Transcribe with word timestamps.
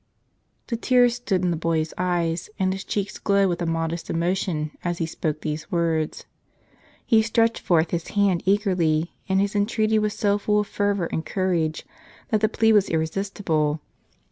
The 0.65 0.77
tears 0.77 1.13
stood 1.13 1.43
in 1.45 1.51
the 1.51 1.55
boy's 1.57 1.93
eyes, 1.95 2.49
and 2.57 2.73
his 2.73 2.83
cheeks 2.83 3.19
glowed 3.19 3.49
with 3.49 3.61
a 3.61 3.67
modest 3.67 4.09
emotion 4.09 4.71
as 4.83 4.97
he 4.97 5.05
spoke 5.05 5.41
these 5.41 5.71
words. 5.71 6.25
He 7.05 7.21
stretched 7.21 7.59
forth 7.59 7.91
his 7.91 8.07
hands 8.07 8.41
eagerly, 8.47 9.13
and 9.29 9.39
his 9.39 9.55
entreaty 9.55 9.99
was 9.99 10.15
so 10.15 10.39
full 10.39 10.61
of 10.61 10.65
fervor 10.65 11.05
and 11.11 11.23
courage 11.23 11.85
that 12.29 12.41
the 12.41 12.49
plea 12.49 12.73
was 12.73 12.89
irresistible. 12.89 13.79